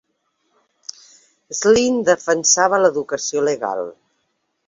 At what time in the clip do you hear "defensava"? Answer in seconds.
2.09-2.79